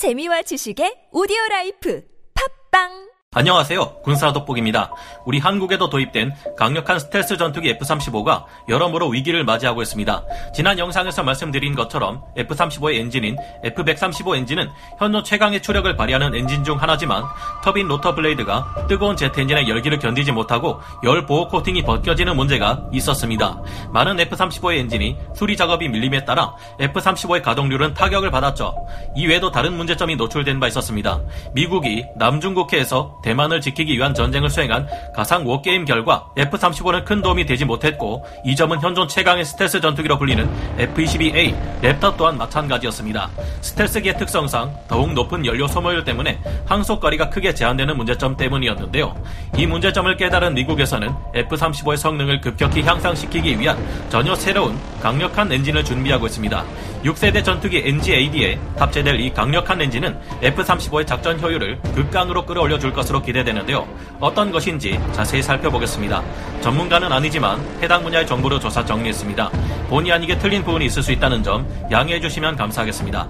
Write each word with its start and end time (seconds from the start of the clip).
재미와 0.00 0.40
지식의 0.48 1.12
오디오 1.12 1.36
라이프. 1.50 2.00
팟빵 2.32 3.09
안녕하세요. 3.32 4.00
군사 4.02 4.32
돋보기입니다. 4.32 4.90
우리 5.24 5.38
한국에도 5.38 5.88
도입된 5.88 6.34
강력한 6.56 6.98
스텔스 6.98 7.36
전투기 7.36 7.70
F-35가 7.70 8.46
여러모로 8.68 9.06
위기를 9.06 9.44
맞이하고 9.44 9.82
있습니다. 9.82 10.24
지난 10.52 10.80
영상에서 10.80 11.22
말씀드린 11.22 11.76
것처럼 11.76 12.24
F-35의 12.36 12.96
엔진인 12.96 13.36
F-135 13.62 14.34
엔진은 14.34 14.68
현존 14.98 15.22
최강의 15.22 15.62
추력을 15.62 15.96
발휘하는 15.96 16.34
엔진 16.34 16.64
중 16.64 16.82
하나지만 16.82 17.22
터빈 17.62 17.86
로터 17.86 18.16
블레이드가 18.16 18.86
뜨거운 18.88 19.16
제트 19.16 19.38
엔진의 19.38 19.68
열기를 19.68 20.00
견디지 20.00 20.32
못하고 20.32 20.80
열 21.04 21.24
보호 21.24 21.46
코팅이 21.46 21.84
벗겨지는 21.84 22.34
문제가 22.34 22.82
있었습니다. 22.90 23.62
많은 23.92 24.18
F-35의 24.18 24.78
엔진이 24.78 25.16
수리 25.36 25.56
작업이 25.56 25.88
밀림에 25.88 26.24
따라 26.24 26.56
F-35의 26.80 27.44
가동률은 27.44 27.94
타격을 27.94 28.32
받았죠. 28.32 28.74
이외에도 29.14 29.52
다른 29.52 29.76
문제점이 29.76 30.16
노출된 30.16 30.58
바 30.58 30.66
있었습니다. 30.66 31.20
미국이 31.54 32.06
남중국해에서 32.16 33.19
대만을 33.22 33.60
지키기 33.60 33.96
위한 33.96 34.14
전쟁을 34.14 34.50
수행한 34.50 34.88
가상 35.14 35.46
워게임 35.46 35.84
결과 35.84 36.26
F-35는 36.36 37.04
큰 37.04 37.22
도움이 37.22 37.46
되지 37.46 37.64
못했고 37.64 38.24
이 38.44 38.56
점은 38.56 38.80
현존 38.80 39.08
최강의 39.08 39.44
스텔스 39.44 39.80
전투기로 39.80 40.18
불리는 40.18 40.48
F-22A 40.78 41.80
Raptor 41.82 42.16
또한 42.16 42.36
마찬가지였습니다. 42.38 43.30
스텔스기의 43.60 44.16
특성상 44.18 44.74
더욱 44.88 45.12
높은 45.12 45.44
연료 45.46 45.66
소모율 45.66 46.04
때문에 46.04 46.38
항속거리가 46.66 47.30
크게 47.30 47.54
제한되는 47.54 47.96
문제점 47.96 48.36
때문이었는데요. 48.36 49.14
이 49.56 49.66
문제점을 49.66 50.16
깨달은 50.16 50.54
미국에서는 50.54 51.12
F-35의 51.34 51.96
성능을 51.96 52.40
급격히 52.40 52.82
향상시키기 52.82 53.58
위한 53.58 53.78
전혀 54.08 54.34
새로운 54.34 54.78
강력한 55.00 55.50
엔진을 55.50 55.84
준비하고 55.84 56.26
있습니다. 56.26 56.64
6세대 57.04 57.42
전투기 57.42 57.82
NGAD에 57.84 58.58
탑재될 58.76 59.20
이 59.20 59.32
강력한 59.32 59.80
엔진은 59.80 60.18
F-35의 60.42 61.06
작전 61.06 61.40
효율을 61.40 61.80
극강으로 61.94 62.44
끌어올려 62.44 62.78
줄 62.78 62.92
것을 62.92 63.09
것으로 63.10 63.20
기대되는데요. 63.20 63.86
어떤 64.20 64.50
것인지 64.50 64.98
자세히 65.12 65.42
살펴보겠습니다. 65.42 66.22
전문가는 66.60 67.12
아니지만 67.12 67.60
해당 67.82 68.02
분야의 68.02 68.26
정보를 68.26 68.60
조사 68.60 68.84
정리했습니다. 68.84 69.50
본의 69.88 70.12
아니게 70.12 70.38
틀린 70.38 70.64
부분이 70.64 70.86
있을 70.86 71.02
수 71.02 71.12
있다는 71.12 71.42
점 71.42 71.66
양해해 71.90 72.20
주시면 72.20 72.56
감사하겠습니다. 72.56 73.28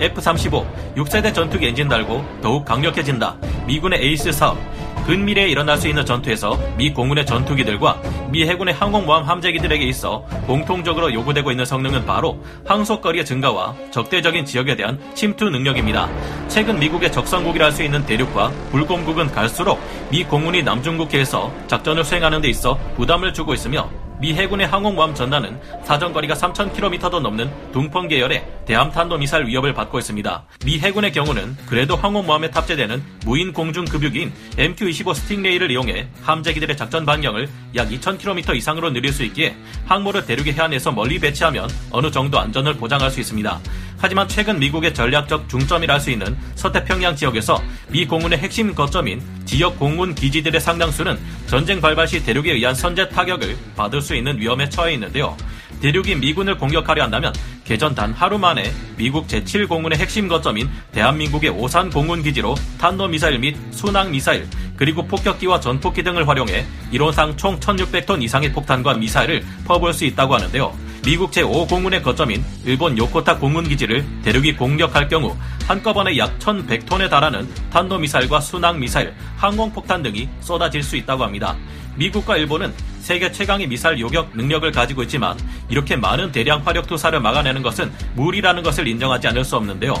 F-35 0.00 0.66
6세대 0.96 1.32
전투기 1.32 1.66
엔진 1.66 1.88
달고 1.88 2.24
더욱 2.42 2.64
강력해진다. 2.64 3.36
미군의 3.66 4.02
에이스 4.02 4.32
사업 4.32 4.58
근미래에 5.06 5.48
일어날 5.48 5.76
수 5.78 5.88
있는 5.88 6.04
전투에서 6.04 6.58
미 6.76 6.92
공군의 6.92 7.26
전투기들과 7.26 8.00
미 8.30 8.46
해군의 8.46 8.74
항공모함 8.74 9.24
함재기들에게 9.24 9.84
있어 9.86 10.24
공통적으로 10.46 11.12
요구되고 11.12 11.50
있는 11.50 11.64
성능은 11.64 12.06
바로 12.06 12.42
항속거리의 12.66 13.24
증가와 13.24 13.74
적대적인 13.90 14.44
지역에 14.44 14.76
대한 14.76 14.98
침투 15.14 15.50
능력입니다. 15.50 16.08
최근 16.48 16.78
미국의 16.78 17.10
적성국이라 17.12 17.66
할 17.66 17.70
수 17.70 17.84
있는 17.84 18.04
대륙과 18.04 18.50
불공국은 18.72 19.30
갈수록 19.30 19.78
미 20.10 20.24
공군이 20.24 20.64
남중국해에서 20.64 21.52
작전을 21.68 22.02
수행하는 22.04 22.40
데 22.40 22.48
있어 22.48 22.76
부담을 22.96 23.32
주고 23.32 23.54
있으며 23.54 23.88
미 24.20 24.34
해군의 24.34 24.66
항공모함 24.66 25.14
전단은 25.14 25.58
사정거리가 25.84 26.34
3,000km도 26.34 27.20
넘는 27.20 27.50
둥펑 27.72 28.06
계열의 28.06 28.46
대함탄도 28.66 29.16
미사일 29.16 29.46
위협을 29.46 29.72
받고 29.72 29.98
있습니다. 29.98 30.44
미 30.66 30.78
해군의 30.78 31.12
경우는 31.12 31.56
그래도 31.66 31.96
항공모함에 31.96 32.50
탑재되는 32.50 33.02
무인 33.24 33.54
공중 33.54 33.86
급유기인 33.86 34.30
MQ-25 34.58 35.14
스팅레이를 35.14 35.70
이용해 35.70 36.08
함재기들의 36.22 36.76
작전 36.76 37.06
반경을 37.06 37.48
약 37.76 37.88
2,000km 37.88 38.54
이상으로 38.56 38.90
늘릴 38.90 39.10
수 39.10 39.24
있기에 39.24 39.56
항모를 39.86 40.26
대륙의 40.26 40.52
해안에서 40.52 40.92
멀리 40.92 41.18
배치하면 41.18 41.70
어느 41.90 42.10
정도 42.10 42.38
안전을 42.38 42.74
보장할 42.74 43.10
수 43.10 43.20
있습니다. 43.20 43.58
하지만 44.00 44.26
최근 44.28 44.58
미국의 44.58 44.94
전략적 44.94 45.48
중점이라 45.48 45.94
할 45.94 46.00
수 46.00 46.10
있는 46.10 46.34
서태평양 46.54 47.14
지역에서 47.14 47.62
미 47.90 48.06
공군의 48.06 48.38
핵심 48.38 48.74
거점인 48.74 49.20
지역 49.44 49.78
공군 49.78 50.14
기지들의 50.14 50.58
상당수는 50.58 51.18
전쟁 51.46 51.78
발발 51.78 52.08
시 52.08 52.24
대륙에 52.24 52.52
의한 52.52 52.74
선제 52.74 53.10
타격을 53.10 53.54
받을 53.76 54.00
수 54.00 54.16
있는 54.16 54.38
위험에 54.38 54.70
처해 54.70 54.94
있는데요. 54.94 55.36
대륙이 55.82 56.14
미군을 56.14 56.56
공격하려 56.56 57.02
한다면 57.02 57.34
개전 57.64 57.94
단 57.94 58.12
하루 58.12 58.38
만에 58.38 58.72
미국 58.96 59.26
제7공군의 59.26 59.96
핵심 59.96 60.26
거점인 60.28 60.70
대한민국의 60.92 61.50
오산 61.50 61.90
공군 61.90 62.22
기지로 62.22 62.54
탄도미사일 62.78 63.38
및 63.38 63.56
순항미사일 63.72 64.48
그리고 64.76 65.06
폭격기와 65.06 65.60
전폭기 65.60 66.02
등을 66.02 66.26
활용해 66.26 66.64
이론상 66.92 67.36
총 67.36 67.60
1600톤 67.60 68.22
이상의 68.22 68.52
폭탄과 68.52 68.94
미사일을 68.94 69.44
퍼부을 69.66 69.92
수 69.92 70.06
있다고 70.06 70.34
하는데요. 70.34 70.89
미국 71.02 71.30
제5공군의 71.30 72.02
거점인 72.02 72.44
일본 72.66 72.96
요코타 72.98 73.38
공군기지를 73.38 74.04
대륙이 74.22 74.54
공격할 74.56 75.08
경우 75.08 75.34
한꺼번에 75.66 76.16
약 76.18 76.38
1100톤에 76.38 77.08
달하는 77.08 77.48
탄도미사일과 77.70 78.40
순항미사일, 78.40 79.14
항공폭탄 79.36 80.02
등이 80.02 80.28
쏟아질 80.40 80.82
수 80.82 80.96
있다고 80.96 81.24
합니다. 81.24 81.56
미국과 81.96 82.36
일본은 82.36 82.74
세계 83.00 83.32
최강의 83.32 83.66
미사일 83.66 83.98
요격 83.98 84.36
능력을 84.36 84.70
가지고 84.72 85.02
있지만 85.04 85.38
이렇게 85.70 85.96
많은 85.96 86.32
대량 86.32 86.60
화력 86.64 86.86
투사를 86.86 87.18
막아내는 87.18 87.62
것은 87.62 87.90
무리라는 88.14 88.62
것을 88.62 88.86
인정하지 88.86 89.28
않을 89.28 89.42
수 89.42 89.56
없는데요. 89.56 89.94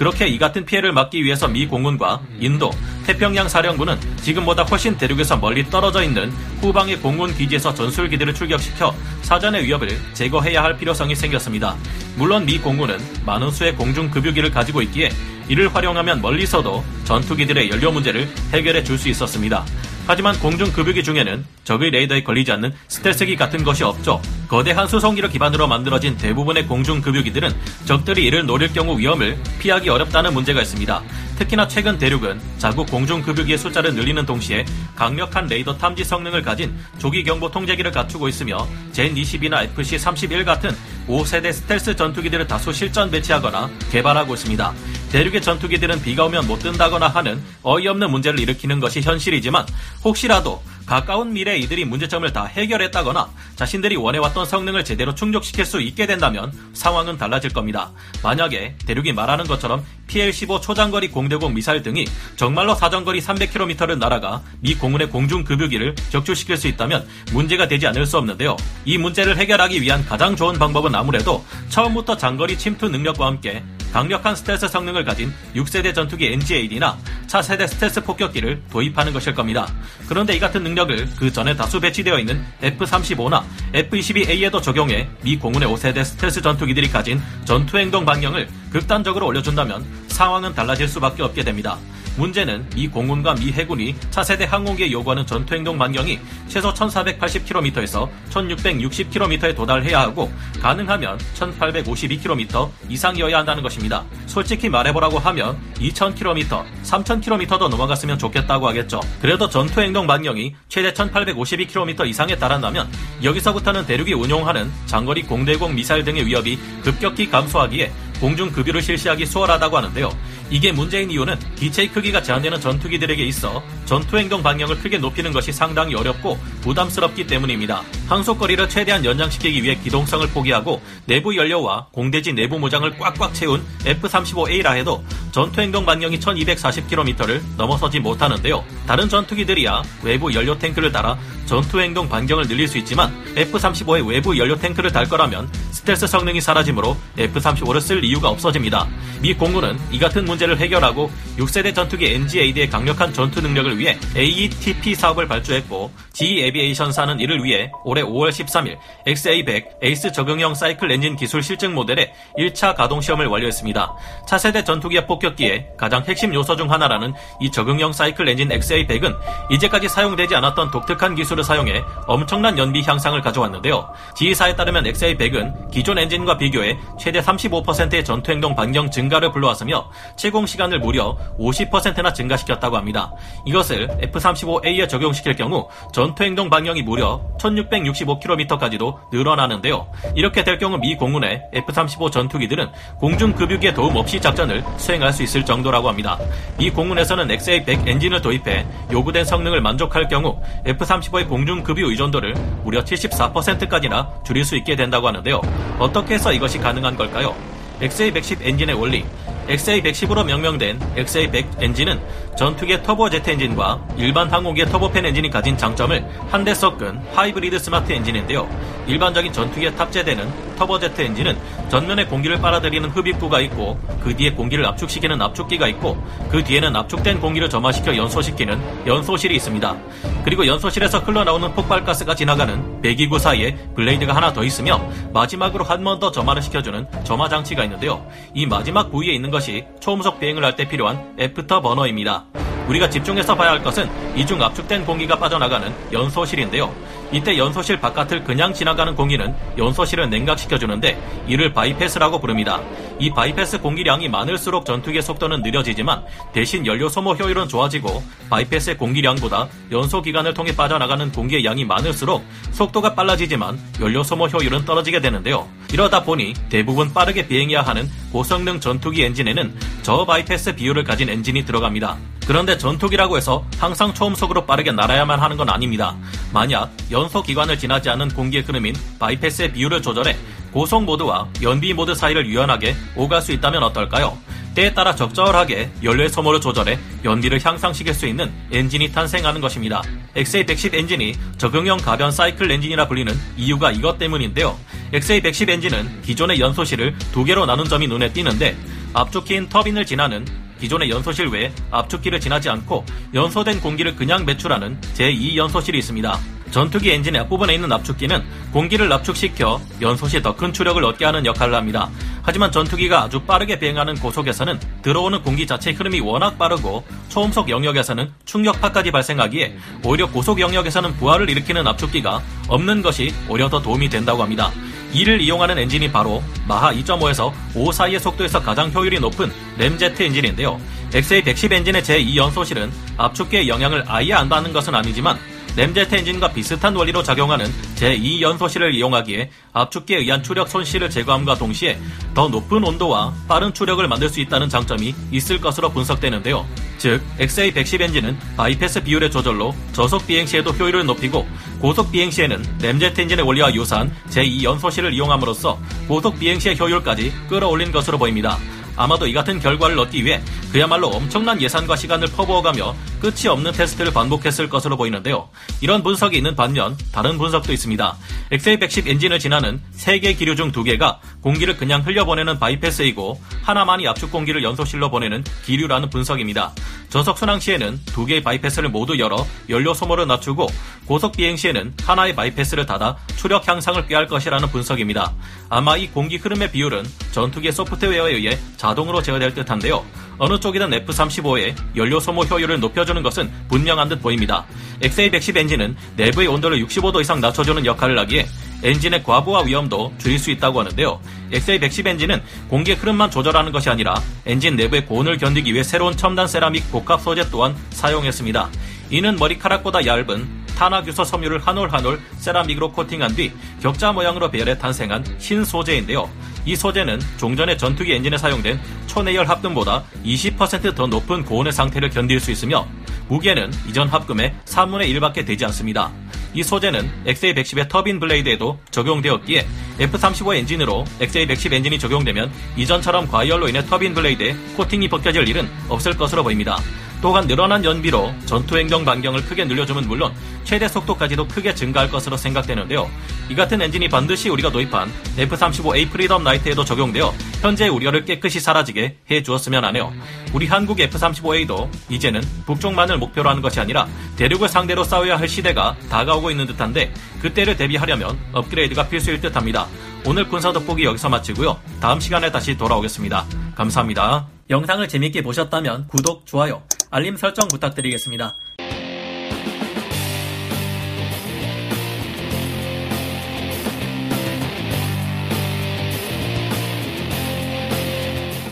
그렇게 0.00 0.26
이 0.28 0.38
같은 0.38 0.64
피해를 0.64 0.94
막기 0.94 1.22
위해서 1.22 1.46
미 1.46 1.66
공군과 1.66 2.22
인도, 2.40 2.70
태평양 3.04 3.50
사령부는 3.50 4.00
지금보다 4.22 4.62
훨씬 4.62 4.96
대륙에서 4.96 5.36
멀리 5.36 5.62
떨어져 5.68 6.02
있는 6.02 6.30
후방의 6.62 7.00
공군 7.00 7.36
기지에서 7.36 7.74
전술기들을 7.74 8.32
출격시켜 8.32 8.94
사전의 9.20 9.62
위협을 9.64 9.90
제거해야 10.14 10.62
할 10.64 10.78
필요성이 10.78 11.14
생겼습니다. 11.14 11.76
물론 12.16 12.46
미 12.46 12.58
공군은 12.58 12.96
많은 13.26 13.50
수의 13.50 13.76
공중 13.76 14.08
급유기를 14.08 14.50
가지고 14.50 14.80
있기에 14.80 15.10
이를 15.48 15.74
활용하면 15.74 16.22
멀리서도 16.22 16.82
전투기들의 17.04 17.68
연료 17.68 17.92
문제를 17.92 18.26
해결해 18.54 18.82
줄 18.82 18.96
수 18.96 19.10
있었습니다. 19.10 19.66
하지만 20.06 20.34
공중 20.40 20.72
급유기 20.72 21.04
중에는 21.04 21.44
적의 21.64 21.90
레이더에 21.90 22.22
걸리지 22.22 22.50
않는 22.52 22.72
스텔스기 22.88 23.36
같은 23.36 23.62
것이 23.62 23.84
없죠. 23.84 24.22
거대한 24.50 24.88
수송기를 24.88 25.30
기반으로 25.30 25.68
만들어진 25.68 26.16
대부분의 26.16 26.66
공중 26.66 27.00
급유기들은 27.00 27.54
적들이 27.84 28.24
이를 28.24 28.44
노릴 28.44 28.72
경우 28.72 28.98
위험을 28.98 29.38
피하기 29.60 29.88
어렵다는 29.88 30.34
문제가 30.34 30.60
있습니다. 30.60 31.02
특히나 31.38 31.68
최근 31.68 31.96
대륙은 31.98 32.40
자국 32.58 32.90
공중급유기의 32.90 33.56
숫자를 33.56 33.94
늘리는 33.94 34.26
동시에 34.26 34.64
강력한 34.96 35.46
레이더 35.46 35.78
탐지 35.78 36.02
성능을 36.02 36.42
가진 36.42 36.76
조기 36.98 37.22
경보 37.22 37.52
통제기를 37.52 37.92
갖추고 37.92 38.26
있으며 38.26 38.66
젠20이나 38.92 39.72
FC-31 39.72 40.44
같은 40.44 40.76
5세대 41.06 41.52
스텔스 41.52 41.94
전투기들을 41.94 42.48
다수 42.48 42.72
실전 42.72 43.08
배치하거나 43.08 43.70
개발하고 43.92 44.34
있습니다. 44.34 44.74
대륙의 45.12 45.42
전투기들은 45.42 46.02
비가 46.02 46.24
오면 46.24 46.48
못 46.48 46.58
뜬다거나 46.58 47.06
하는 47.06 47.40
어이없는 47.62 48.10
문제를 48.10 48.40
일으키는 48.40 48.80
것이 48.80 49.00
현실이지만 49.00 49.64
혹시라도 50.04 50.60
가까운 50.90 51.32
미래에 51.32 51.56
이들이 51.58 51.84
문제점을 51.84 52.32
다 52.32 52.46
해결했다거나 52.46 53.30
자신들이 53.54 53.94
원해왔던 53.94 54.44
성능을 54.44 54.84
제대로 54.84 55.14
충족시킬 55.14 55.64
수 55.64 55.80
있게 55.80 56.04
된다면 56.04 56.52
상황은 56.72 57.16
달라질 57.16 57.52
겁니다. 57.52 57.92
만약에 58.24 58.74
대륙이 58.86 59.12
말하는 59.12 59.44
것처럼 59.44 59.84
PL-15 60.08 60.60
초장거리 60.60 61.10
공대공 61.12 61.54
미사일 61.54 61.82
등이 61.82 62.06
정말로 62.34 62.74
사정거리 62.74 63.20
300km를 63.20 63.98
날아가 63.98 64.42
미 64.58 64.74
공군의 64.74 65.10
공중 65.10 65.44
급유기를 65.44 65.94
격추시킬 66.10 66.56
수 66.56 66.66
있다면 66.66 67.06
문제가 67.32 67.68
되지 67.68 67.86
않을 67.86 68.04
수 68.04 68.18
없는데요. 68.18 68.56
이 68.84 68.98
문제를 68.98 69.36
해결하기 69.36 69.80
위한 69.80 70.04
가장 70.04 70.34
좋은 70.34 70.58
방법은 70.58 70.92
아무래도 70.96 71.44
처음부터 71.68 72.16
장거리 72.16 72.58
침투 72.58 72.88
능력과 72.88 73.26
함께 73.26 73.62
강력한 73.92 74.36
스텔스 74.36 74.68
성능을 74.68 75.04
가진 75.04 75.32
6세대 75.54 75.94
전투기 75.94 76.26
NGAD나 76.26 76.96
차세대 77.26 77.66
스텔스 77.66 78.02
폭격기를 78.04 78.62
도입하는 78.70 79.12
것일 79.12 79.34
겁니다. 79.34 79.66
그런데 80.08 80.34
이 80.34 80.38
같은 80.38 80.62
능력을 80.62 81.08
그 81.18 81.32
전에 81.32 81.56
다수 81.56 81.80
배치되어 81.80 82.18
있는 82.18 82.44
F-35나 82.62 83.42
F-22A에도 83.74 84.62
적용해 84.62 85.08
미 85.22 85.36
공군의 85.36 85.68
5세대 85.68 86.04
스텔스 86.04 86.42
전투기들이 86.42 86.88
가진 86.88 87.20
전투 87.44 87.78
행동 87.78 88.04
방향을 88.04 88.48
극단적으로 88.70 89.26
올려준다면 89.26 89.84
상황은 90.08 90.54
달라질 90.54 90.88
수밖에 90.88 91.22
없게 91.22 91.42
됩니다. 91.42 91.78
문제는 92.16 92.66
이 92.74 92.88
공군과 92.88 93.34
미 93.34 93.52
해군이 93.52 93.94
차세대 94.10 94.44
항공기에 94.44 94.90
요구하는 94.90 95.26
전투행동 95.26 95.78
반경이 95.78 96.18
최소 96.48 96.72
1480km에서 96.74 98.08
1660km에 98.30 99.54
도달해야 99.54 100.00
하고 100.00 100.30
가능하면 100.60 101.18
1852km 101.34 102.70
이상이어야 102.88 103.38
한다는 103.38 103.62
것입니다. 103.62 104.04
솔직히 104.26 104.68
말해보라고 104.68 105.18
하면 105.18 105.58
2000km, 105.76 106.64
3000km도 106.82 107.68
넘어갔으면 107.68 108.18
좋겠다고 108.18 108.68
하겠죠. 108.68 109.00
그래도 109.20 109.48
전투행동 109.48 110.06
반경이 110.06 110.54
최대 110.68 110.92
1852km 110.92 112.06
이상에 112.06 112.36
달한다면 112.36 112.88
여기서부터는 113.22 113.86
대륙이 113.86 114.12
운용하는 114.12 114.70
장거리 114.86 115.22
공대공 115.22 115.74
미사일 115.74 116.04
등의 116.04 116.26
위협이 116.26 116.58
급격히 116.82 117.30
감소하기에 117.30 117.92
공중 118.20 118.52
급유를 118.52 118.82
실시하기 118.82 119.24
수월하다고 119.24 119.76
하는데요. 119.78 120.10
이게 120.50 120.72
문제인 120.72 121.10
이유는 121.10 121.38
기체의 121.54 121.90
크기가 121.92 122.22
제한되는 122.22 122.60
전투기들에게 122.60 123.24
있어 123.26 123.62
전투 123.84 124.18
행동 124.18 124.42
방향을 124.42 124.78
크게 124.78 124.98
높이는 124.98 125.32
것이 125.32 125.52
상당히 125.52 125.94
어렵고 125.94 126.38
부담스럽기 126.62 127.26
때문입니다. 127.26 127.82
항속거리를 128.08 128.68
최대한 128.68 129.04
연장시키기 129.04 129.62
위해 129.62 129.76
기동성을 129.76 130.26
포기하고 130.28 130.82
내부 131.06 131.36
연료와 131.36 131.86
공대지 131.92 132.32
내부 132.32 132.58
모장을 132.58 132.90
꽉꽉 132.98 133.32
채운 133.32 133.64
F-35A라 133.84 134.74
해도 134.76 135.04
전투 135.30 135.60
행동 135.60 135.86
반경이 135.86 136.18
1240km를 136.18 137.40
넘어서지 137.56 138.00
못하는데요. 138.00 138.64
다른 138.86 139.08
전투기들이야 139.08 139.82
외부 140.02 140.34
연료 140.34 140.58
탱크를 140.58 140.90
달아 140.90 141.16
전투 141.46 141.80
행동 141.80 142.08
반경을 142.08 142.48
늘릴 142.48 142.66
수 142.66 142.78
있지만 142.78 143.12
F-35의 143.36 144.06
외부 144.08 144.36
연료 144.36 144.56
탱크를 144.56 144.90
달 144.90 145.08
거라면 145.08 145.48
스텔스 145.70 146.06
성능이 146.08 146.40
사라지므로 146.40 146.96
F-35를 147.16 147.80
쓸 147.80 148.04
이유가 148.04 148.28
없어집니다. 148.28 148.88
미 149.20 149.34
공군은 149.34 149.78
이 149.90 149.98
같은 149.98 150.24
문제 150.24 150.39
를 150.46 150.58
해결하고 150.58 151.10
6세대 151.38 151.74
전투기 151.74 152.06
NGAD의 152.14 152.70
강력한 152.70 153.12
전투 153.12 153.40
능력을 153.40 153.78
위해 153.78 153.98
AETP 154.16 154.94
사업을 154.94 155.28
발주했고 155.28 155.90
GE 156.12 156.42
Aviation사는 156.44 157.20
이를 157.20 157.44
위해 157.44 157.70
올해 157.84 158.02
5월 158.02 158.30
13일 158.30 158.76
XA100 159.06 159.82
ACE 159.82 160.12
적응형 160.12 160.54
사이클 160.54 160.90
엔진 160.90 161.16
기술 161.16 161.42
실증 161.42 161.74
모델의 161.74 162.12
1차 162.38 162.74
가동 162.74 163.00
시험을 163.00 163.26
완료했습니다. 163.26 163.94
차세대 164.26 164.64
전투기와 164.64 165.06
폭격기의 165.06 165.72
가장 165.76 166.02
핵심 166.06 166.34
요소 166.34 166.56
중 166.56 166.70
하나라는 166.70 167.12
이 167.40 167.50
적용형 167.50 167.92
사이클 167.92 168.28
엔진 168.28 168.48
XA100은 168.48 169.16
이제까지 169.50 169.88
사용되지 169.88 170.34
않았던 170.36 170.70
독특한 170.70 171.14
기술을 171.14 171.44
사용해 171.44 171.82
엄청난 172.06 172.58
연비 172.58 172.82
향상을 172.82 173.20
가져왔는데요. 173.20 173.88
지휘사에 174.14 174.56
따르면 174.56 174.84
XA100은 174.84 175.70
기존 175.70 175.98
엔진과 175.98 176.36
비교해 176.38 176.78
최대 176.98 177.20
35%의 177.20 178.04
전투 178.04 178.32
행동 178.32 178.54
반경 178.54 178.90
증가를 178.90 179.32
불러왔으며 179.32 179.88
채공 180.30 180.46
시간을 180.46 180.78
무려 180.78 181.16
50%나 181.40 182.12
증가시켰다고 182.12 182.76
합니다. 182.76 183.12
이것을 183.44 183.88
F-35A에 184.00 184.88
적용시킬 184.88 185.34
경우 185.34 185.68
전투행동 185.92 186.48
반경이 186.48 186.82
무려 186.82 187.20
1665km까지도 187.38 188.96
늘어나는데요. 189.12 189.88
이렇게 190.14 190.44
될 190.44 190.58
경우 190.58 190.78
미 190.78 190.96
공군의 190.96 191.48
F-35 191.52 192.12
전투기들은 192.12 192.68
공중 192.98 193.32
급유기의 193.32 193.74
도움 193.74 193.96
없이 193.96 194.20
작전을 194.20 194.62
수행할 194.76 195.12
수 195.12 195.24
있을 195.24 195.44
정도라고 195.44 195.88
합니다. 195.88 196.16
미 196.56 196.70
공군에서는 196.70 197.26
XA-100 197.26 197.88
엔진을 197.88 198.22
도입해 198.22 198.64
요구된 198.92 199.24
성능을 199.24 199.60
만족할 199.60 200.06
경우 200.06 200.40
F-35의 200.64 201.28
공중 201.28 201.64
급유 201.64 201.90
의존도를 201.90 202.34
무려 202.62 202.84
74%까지나 202.84 204.08
줄일 204.24 204.44
수 204.44 204.56
있게 204.56 204.76
된다고 204.76 205.08
하는데요. 205.08 205.40
어떻게 205.80 206.14
해서 206.14 206.32
이것이 206.32 206.58
가능한 206.58 206.96
걸까요? 206.96 207.34
XA110 207.80 208.42
엔진의 208.42 208.74
원리, 208.74 209.04
XA110으로 209.50 210.24
명명된 210.24 210.78
XA100 210.96 211.60
엔진은 211.60 212.00
전투기의 212.36 212.82
터보제트 212.82 213.30
엔진과 213.30 213.88
일반 213.96 214.30
항공기의 214.30 214.68
터보팬 214.68 215.04
엔진이 215.06 215.28
가진 215.30 215.56
장점을 215.56 216.04
한데 216.30 216.54
섞은 216.54 217.00
하이브리드 217.14 217.58
스마트 217.58 217.92
엔진인데요. 217.92 218.48
일반적인 218.90 219.32
전투기에 219.32 219.74
탑재되는 219.76 220.56
터보제트 220.56 221.00
엔진은 221.00 221.38
전면에 221.68 222.04
공기를 222.06 222.40
빨아들이는 222.40 222.90
흡입구가 222.90 223.40
있고 223.40 223.78
그 224.02 224.14
뒤에 224.14 224.32
공기를 224.32 224.66
압축시키는 224.66 225.22
압축기가 225.22 225.68
있고 225.68 225.96
그 226.30 226.42
뒤에는 226.44 226.74
압축된 226.76 227.20
공기를 227.20 227.48
점화시켜 227.48 227.96
연소시키는 227.96 228.86
연소실이 228.86 229.34
있습니다. 229.36 229.76
그리고 230.24 230.46
연소실에서 230.46 230.98
흘러나오는 230.98 231.52
폭발가스가 231.54 232.14
지나가는 232.14 232.80
배기구 232.82 233.18
사이에 233.18 233.54
블레이드가 233.74 234.14
하나 234.14 234.32
더 234.32 234.44
있으며 234.44 234.80
마지막으로 235.12 235.64
한 235.64 235.84
번 235.84 236.00
더 236.00 236.10
점화를 236.10 236.40
시켜주는 236.42 236.86
점화 237.04 237.28
장치가 237.28 237.64
있는데요. 237.64 238.06
이 238.32 238.46
마지막 238.46 238.90
부위에 238.90 239.12
있는 239.12 239.30
것이 239.30 239.64
초음속 239.80 240.18
비행을 240.20 240.44
할 240.44 240.56
때 240.56 240.66
필요한 240.68 241.14
애프터 241.18 241.60
버너입니다. 241.62 242.24
우리가 242.70 242.88
집중해서 242.88 243.34
봐야 243.34 243.50
할 243.50 243.62
것은 243.62 243.90
이 244.14 244.19
중 244.19 244.40
압축된 244.40 244.84
공기가 244.86 245.18
빠져나가는 245.18 245.72
연소실인데요. 245.92 246.72
이때 247.10 247.36
연소실 247.36 247.80
바깥을 247.80 248.22
그냥 248.22 248.54
지나가는 248.54 248.94
공기는 248.94 249.34
연소실을 249.58 250.08
냉각시켜주는데 250.08 251.24
이를 251.26 251.52
바이패스라고 251.52 252.20
부릅니다. 252.20 252.60
이 253.00 253.10
바이패스 253.10 253.60
공기량이 253.60 254.08
많을수록 254.08 254.64
전투기의 254.64 255.02
속도는 255.02 255.42
느려지지만 255.42 256.04
대신 256.32 256.64
연료 256.64 256.88
소모 256.88 257.14
효율은 257.14 257.48
좋아지고 257.48 258.04
바이패스의 258.30 258.76
공기량보다 258.76 259.48
연소 259.72 260.00
기관을 260.00 260.34
통해 260.34 260.54
빠져나가는 260.54 261.10
공기의 261.10 261.44
양이 261.44 261.64
많을수록 261.64 262.24
속도가 262.52 262.94
빨라지지만 262.94 263.58
연료 263.80 264.04
소모 264.04 264.26
효율은 264.26 264.64
떨어지게 264.64 265.00
되는데요. 265.00 265.48
이러다 265.72 266.04
보니 266.04 266.34
대부분 266.48 266.92
빠르게 266.94 267.26
비행해야 267.26 267.62
하는 267.62 267.90
고성능 268.12 268.60
전투기 268.60 269.02
엔진에는 269.02 269.54
저 269.82 270.04
바이패스 270.04 270.54
비율을 270.54 270.84
가진 270.84 271.08
엔진이 271.08 271.44
들어갑니다. 271.44 271.96
그런데 272.30 272.56
전투기라고 272.56 273.16
해서 273.16 273.44
항상 273.58 273.92
초음속으로 273.92 274.46
빠르게 274.46 274.70
날아야만 274.70 275.18
하는 275.18 275.36
건 275.36 275.50
아닙니다. 275.50 275.96
만약 276.32 276.70
연소 276.92 277.24
기관을 277.24 277.58
지나지 277.58 277.90
않은 277.90 278.10
공기의 278.10 278.44
흐름인 278.44 278.72
바이패스의 279.00 279.52
비율을 279.52 279.82
조절해 279.82 280.16
고속 280.52 280.84
모드와 280.84 281.26
연비 281.42 281.74
모드 281.74 281.92
사이를 281.92 282.28
유연하게 282.28 282.76
오갈 282.94 283.20
수 283.20 283.32
있다면 283.32 283.64
어떨까요? 283.64 284.16
때에 284.54 284.72
따라 284.72 284.94
적절하게 284.94 285.72
연료의 285.82 286.08
소모를 286.08 286.40
조절해 286.40 286.78
연비를 287.02 287.44
향상시킬 287.44 287.94
수 287.94 288.06
있는 288.06 288.32
엔진이 288.52 288.92
탄생하는 288.92 289.40
것입니다. 289.40 289.82
XA110 290.14 290.74
엔진이 290.74 291.14
적응형 291.36 291.78
가변 291.78 292.12
사이클 292.12 292.48
엔진이라 292.48 292.86
불리는 292.86 293.12
이유가 293.38 293.72
이것 293.72 293.98
때문인데요. 293.98 294.56
XA110 294.92 295.50
엔진은 295.50 296.02
기존의 296.02 296.38
연소실을 296.38 296.96
두 297.10 297.24
개로 297.24 297.44
나눈 297.44 297.64
점이 297.64 297.88
눈에 297.88 298.12
띄는데 298.12 298.56
압축기인 298.94 299.48
터빈을 299.48 299.84
지나는 299.84 300.24
기존의 300.60 300.90
연소실 300.90 301.28
외에 301.28 301.52
압축기를 301.70 302.20
지나지 302.20 302.48
않고 302.50 302.84
연소된 303.14 303.60
공기를 303.60 303.96
그냥 303.96 304.24
배출하는 304.26 304.78
제2연소실이 304.94 305.74
있습니다. 305.76 306.18
전투기 306.50 306.90
엔진의 306.90 307.20
앞부분에 307.22 307.54
있는 307.54 307.70
압축기는 307.70 308.24
공기를 308.52 308.88
납축시켜 308.88 309.60
연소시 309.80 310.20
더 310.20 310.34
큰 310.34 310.52
추력을 310.52 310.82
얻게 310.84 311.04
하는 311.04 311.24
역할을 311.26 311.54
합니다. 311.54 311.88
하지만 312.22 312.50
전투기가 312.50 313.04
아주 313.04 313.20
빠르게 313.20 313.58
비행하는 313.58 313.94
고속에서는 313.94 314.58
들어오는 314.82 315.22
공기 315.22 315.46
자체 315.46 315.70
흐름이 315.72 316.00
워낙 316.00 316.38
빠르고 316.38 316.84
초음속 317.08 317.50
영역에서는 317.50 318.10
충격파까지 318.24 318.90
발생하기에 318.90 319.56
오히려 319.84 320.10
고속 320.10 320.40
영역에서는 320.40 320.94
부하를 320.96 321.30
일으키는 321.30 321.66
압축기가 321.66 322.22
없는 322.48 322.82
것이 322.82 323.14
오히려 323.28 323.48
더 323.48 323.60
도움이 323.62 323.88
된다고 323.88 324.22
합니다. 324.22 324.50
이를 324.92 325.20
이용하는 325.20 325.58
엔진이 325.58 325.92
바로 325.92 326.22
마하 326.46 326.72
2.5에서 326.72 327.32
5 327.54 327.72
사이의 327.72 328.00
속도에서 328.00 328.42
가장 328.42 328.72
효율이 328.72 328.98
높은 329.00 329.30
램제트 329.58 330.02
엔진인데요. 330.02 330.60
XA110 330.92 331.52
엔진의 331.52 331.82
제2연소실은 331.82 332.70
압축기의 332.96 333.48
영향을 333.48 333.84
아예 333.86 334.12
안 334.12 334.28
받는 334.28 334.52
것은 334.52 334.74
아니지만 334.74 335.18
램제트 335.56 335.94
엔진과 335.94 336.32
비슷한 336.32 336.74
원리로 336.76 337.02
작용하는 337.02 337.46
제2연소실을 337.76 338.74
이용하기에 338.74 339.30
압축기에 339.52 339.98
의한 339.98 340.22
추력 340.22 340.48
손실을 340.48 340.90
제거함과 340.90 341.36
동시에 341.36 341.78
더 342.14 342.28
높은 342.28 342.62
온도와 342.62 343.12
빠른 343.26 343.52
추력을 343.52 343.86
만들 343.86 344.08
수 344.08 344.20
있다는 344.20 344.48
장점이 344.48 344.94
있을 345.10 345.40
것으로 345.40 345.70
분석되는데요. 345.70 346.46
즉, 346.78 347.02
XA110 347.18 347.82
엔진은 347.82 348.18
바이패스 348.36 348.82
비율의 348.84 349.10
조절로 349.10 349.54
저속 349.72 350.06
비행 350.06 350.26
시에도 350.26 350.50
효율을 350.50 350.86
높이고 350.86 351.26
고속 351.60 351.92
비행 351.92 352.10
시에는 352.10 352.42
램제트 352.62 353.02
엔진의 353.02 353.24
원리와 353.26 353.54
유사한 353.54 353.94
제2연소실을 354.08 354.94
이용함으로써 354.94 355.58
고속 355.86 356.18
비행 356.18 356.38
시의 356.38 356.58
효율까지 356.58 357.12
끌어올린 357.28 357.70
것으로 357.70 357.98
보입니다. 357.98 358.38
아마도 358.76 359.06
이 359.06 359.12
같은 359.12 359.38
결과를 359.38 359.78
얻기 359.78 360.04
위해 360.04 360.22
그야말로 360.50 360.88
엄청난 360.88 361.40
예산과 361.40 361.76
시간을 361.76 362.08
퍼부어가며 362.08 362.74
끝이 363.00 363.28
없는 363.28 363.52
테스트를 363.52 363.92
반복했을 363.92 364.48
것으로 364.48 364.76
보이는데요. 364.76 365.30
이런 365.60 365.82
분석이 365.82 366.16
있는 366.16 366.36
반면 366.36 366.76
다른 366.92 367.16
분석도 367.16 367.52
있습니다. 367.52 367.96
XA110 368.32 368.86
엔진을 368.86 369.18
지나는 369.18 369.60
3개 369.76 370.16
기류 370.18 370.36
중 370.36 370.52
2개가 370.52 370.98
공기를 371.22 371.56
그냥 371.56 371.80
흘려보내는 371.80 372.38
바이패스이고 372.38 373.20
하나만이 373.42 373.88
압축 373.88 374.12
공기를 374.12 374.44
연소실로 374.44 374.90
보내는 374.90 375.24
기류라는 375.46 375.88
분석입니다. 375.88 376.52
저속 376.90 377.16
순항 377.16 377.40
시에는 377.40 377.80
2개의 377.86 378.22
바이패스를 378.22 378.68
모두 378.68 378.98
열어 378.98 379.26
연료 379.48 379.72
소모를 379.72 380.06
낮추고 380.06 380.48
고속 380.84 381.12
비행 381.12 381.36
시에는 381.36 381.74
하나의 381.82 382.14
바이패스를 382.14 382.66
닫아 382.66 382.96
추력 383.16 383.48
향상을 383.48 383.86
꾀할 383.86 384.06
것이라는 384.06 384.48
분석입니다. 384.50 385.12
아마 385.48 385.76
이 385.76 385.88
공기 385.88 386.16
흐름의 386.16 386.52
비율은 386.52 386.84
전투기의 387.12 387.52
소프트웨어에 387.52 388.12
의해 388.14 388.38
자동으로 388.56 389.00
제어될 389.00 389.34
듯한데요. 389.34 389.84
어느 390.18 390.38
쪽이든 390.38 390.74
F-35의 390.74 391.54
연료 391.76 391.98
소모 391.98 392.24
효율을 392.24 392.60
높여주 392.60 392.89
는 392.94 393.02
것은 393.02 393.30
분명한 393.48 393.88
듯 393.88 394.02
보입니다. 394.02 394.44
XA110 394.82 395.36
엔진은 395.36 395.76
내부의 395.96 396.26
온도를 396.28 396.64
65도 396.64 397.00
이상 397.00 397.20
낮춰주는 397.20 397.64
역할을 397.64 397.98
하기에 397.98 398.26
엔진의 398.62 399.02
과부하 399.04 399.42
위험도 399.42 399.94
줄일 399.98 400.18
수 400.18 400.30
있다고 400.30 400.60
하는데요. 400.60 401.00
XA110 401.32 401.86
엔진은 401.86 402.22
공기의 402.48 402.76
흐름만 402.76 403.10
조절하는 403.10 403.52
것이 403.52 403.70
아니라 403.70 403.94
엔진 404.26 404.56
내부의 404.56 404.86
고온을 404.86 405.18
견디기 405.18 405.52
위해 405.52 405.62
새로운 405.62 405.96
첨단 405.96 406.26
세라믹 406.26 406.70
복합 406.70 407.00
소재 407.00 407.28
또한 407.30 407.54
사용했습니다. 407.70 408.48
이는 408.90 409.16
머리카락보다 409.16 409.86
얇은 409.86 410.39
탄화규소 410.60 411.04
섬유를 411.04 411.38
한 411.46 411.56
올 411.56 411.72
한 411.72 411.86
올 411.86 411.98
세라믹으로 412.18 412.72
코팅한 412.72 413.16
뒤 413.16 413.32
격자 413.62 413.92
모양으로 413.92 414.30
배열해 414.30 414.58
탄생한 414.58 415.04
신소재인데요. 415.18 416.10
이 416.44 416.54
소재는 416.54 417.00
종전의 417.16 417.56
전투기 417.56 417.94
엔진에 417.94 418.18
사용된 418.18 418.60
초내열 418.86 419.26
합금보다 419.26 419.84
20%더 420.04 420.86
높은 420.86 421.24
고온의 421.24 421.52
상태를 421.52 421.88
견딜 421.88 422.20
수 422.20 422.30
있으며 422.30 422.66
무게는 423.08 423.50
이전 423.68 423.88
합금의 423.88 424.34
3분의 424.44 424.94
1밖에 424.94 425.24
되지 425.24 425.46
않습니다. 425.46 425.90
이 426.34 426.42
소재는 426.42 426.90
XA110의 427.06 427.68
터빈 427.68 427.98
블레이드에도 427.98 428.58
적용되었기에 428.70 429.46
F-35 429.80 430.36
엔진으로 430.36 430.84
XA110 431.00 431.54
엔진이 431.54 431.78
적용되면 431.78 432.30
이전처럼 432.56 433.08
과열로 433.08 433.48
인해 433.48 433.64
터빈 433.64 433.94
블레이드에 433.94 434.36
코팅이 434.56 434.88
벗겨질 434.90 435.26
일은 435.26 435.48
없을 435.70 435.96
것으로 435.96 436.22
보입니다. 436.22 436.58
또한 437.02 437.26
늘어난 437.26 437.64
연비로 437.64 438.12
전투 438.26 438.58
행동 438.58 438.84
반경을 438.84 439.24
크게 439.24 439.46
늘려줌은 439.46 439.88
물론 439.88 440.12
최대 440.44 440.68
속도까지도 440.68 441.28
크게 441.28 441.54
증가할 441.54 441.90
것으로 441.90 442.16
생각되는데요. 442.16 442.90
이 443.30 443.34
같은 443.34 443.62
엔진이 443.62 443.88
반드시 443.88 444.28
우리가 444.28 444.50
도입한 444.50 444.92
F-35A 445.16 445.90
프리덤 445.90 446.24
나이트에도 446.24 446.64
적용되어 446.64 447.12
현재의 447.40 447.70
우려를 447.70 448.04
깨끗이 448.04 448.38
사라지게 448.38 448.98
해 449.10 449.22
주었으면 449.22 449.64
하네요. 449.64 449.92
우리 450.34 450.46
한국 450.46 450.78
F-35A도 450.78 451.70
이제는 451.88 452.20
북쪽만을 452.44 452.98
목표로 452.98 453.30
하는 453.30 453.40
것이 453.40 453.60
아니라 453.60 453.88
대륙을 454.16 454.48
상대로 454.48 454.84
싸워야 454.84 455.18
할 455.18 455.26
시대가 455.26 455.76
다가오고 455.88 456.30
있는 456.30 456.46
듯한데 456.46 456.92
그때를 457.22 457.56
대비하려면 457.56 458.18
업그레이드가 458.32 458.88
필수일 458.88 459.20
듯합니다. 459.20 459.66
오늘 460.06 460.28
군사 460.28 460.52
돋보기 460.52 460.84
여기서 460.84 461.08
마치고요. 461.08 461.58
다음 461.80 462.00
시간에 462.00 462.30
다시 462.30 462.56
돌아오겠습니다. 462.56 463.26
감사합니다. 463.54 464.26
영상을 464.48 464.86
재밌게 464.88 465.22
보셨다면 465.22 465.86
구독, 465.88 466.26
좋아요, 466.26 466.62
알림 466.90 467.16
설정 467.16 467.46
부탁드리겠습니다. 467.48 468.36